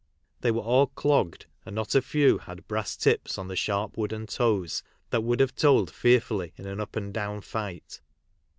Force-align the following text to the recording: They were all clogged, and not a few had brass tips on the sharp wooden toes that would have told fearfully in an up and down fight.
They 0.39 0.49
were 0.49 0.63
all 0.63 0.87
clogged, 0.87 1.45
and 1.63 1.75
not 1.75 1.93
a 1.93 2.01
few 2.01 2.39
had 2.39 2.67
brass 2.67 2.97
tips 2.97 3.37
on 3.37 3.49
the 3.49 3.55
sharp 3.55 3.97
wooden 3.97 4.25
toes 4.25 4.81
that 5.11 5.21
would 5.21 5.39
have 5.39 5.53
told 5.53 5.91
fearfully 5.91 6.53
in 6.57 6.65
an 6.65 6.79
up 6.79 6.95
and 6.95 7.13
down 7.13 7.41
fight. 7.41 8.01